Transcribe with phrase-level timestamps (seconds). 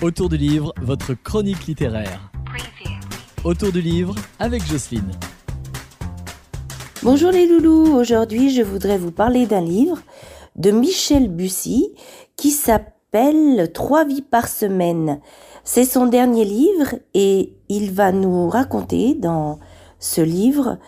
[0.00, 2.30] Autour du livre, votre chronique littéraire.
[3.42, 5.10] Autour du livre avec Jocelyne.
[7.02, 9.98] Bonjour les loulous, aujourd'hui je voudrais vous parler d'un livre
[10.54, 11.92] de Michel Bussy
[12.36, 15.20] qui s'appelle Trois vies par semaine.
[15.64, 19.58] C'est son dernier livre et il va nous raconter dans
[19.98, 20.78] ce livre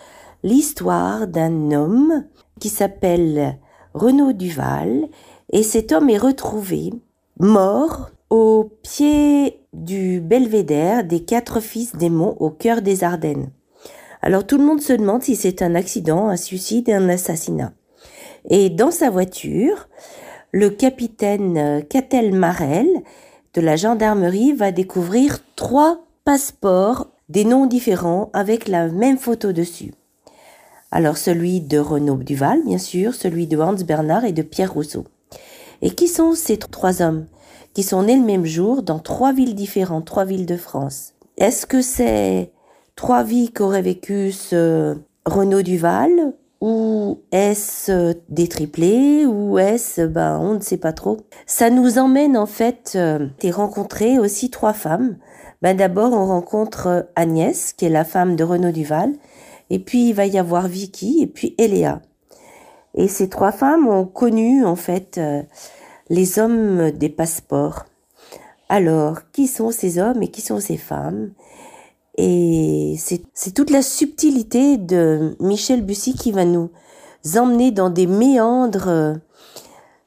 [0.41, 2.23] l'histoire d'un homme
[2.61, 3.59] qui s'appelle
[3.93, 5.09] Renaud Duval
[5.51, 6.93] et cet homme est retrouvé
[7.37, 13.51] mort au pied du belvédère des quatre fils des monts au cœur des Ardennes.
[14.21, 17.73] Alors tout le monde se demande si c'est un accident, un suicide un assassinat.
[18.49, 19.89] Et dans sa voiture,
[20.53, 22.87] le capitaine Catel Marel
[23.53, 29.93] de la gendarmerie va découvrir trois passeports des noms différents avec la même photo dessus.
[30.89, 35.03] Alors celui de Renaud Duval, bien sûr, celui de Hans Bernard et de Pierre Rousseau.
[35.81, 37.25] Et qui sont ces trois hommes
[37.73, 41.13] qui sont nés le même jour dans trois villes différentes, trois villes de France?
[41.37, 42.51] Est-ce que c'est
[42.95, 50.53] trois vies qu'aurait vécu ce Renaud Duval ou est-ce des triplés ou est-ce ben on
[50.53, 51.17] ne sait pas trop?
[51.47, 55.17] Ça nous emmène en fait euh, à rencontrer aussi trois femmes.
[55.63, 59.13] Ben d'abord on rencontre Agnès qui est la femme de Renaud Duval
[59.71, 62.01] et puis il va y avoir Vicky et puis Eléa.
[62.95, 65.41] Et ces trois femmes ont connu en fait euh,
[66.09, 67.85] les hommes des passeports.
[68.69, 71.31] Alors, qui sont ces hommes et qui sont ces femmes?
[72.17, 76.69] Et c'est toute la subtilité de Michel Bussy qui va nous
[77.37, 79.15] emmener dans des méandres euh,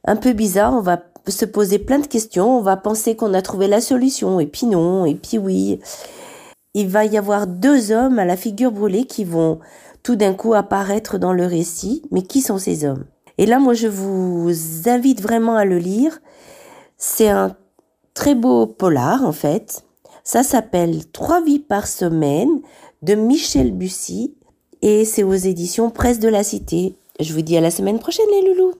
[0.04, 0.74] un peu bizarres.
[0.74, 4.40] On va se poser plein de questions, on va penser qu'on a trouvé la solution,
[4.40, 5.80] et puis non, et puis oui.
[6.74, 9.60] Il va y avoir deux hommes à la figure brûlée qui vont
[10.02, 13.04] tout d'un coup apparaître dans le récit, mais qui sont ces hommes?
[13.38, 14.52] Et là, moi, je vous
[14.86, 16.20] invite vraiment à le lire.
[16.96, 17.56] C'est un
[18.12, 19.84] très beau polar, en fait.
[20.22, 22.60] Ça s'appelle Trois vies par semaine
[23.02, 24.34] de Michel Bussy
[24.82, 26.96] et c'est aux éditions Presse de la Cité.
[27.20, 28.72] Je vous dis à la semaine prochaine, les loulous.